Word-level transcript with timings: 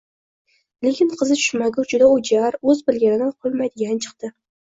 Lekin 0.85 1.11
qizi 1.19 1.37
tushmagur 1.41 1.89
juda 1.91 2.07
o`jar, 2.15 2.59
o`z 2.73 2.77
bilganidan 2.89 3.37
qolmaydigan 3.47 4.03
chiqdi 4.09 4.35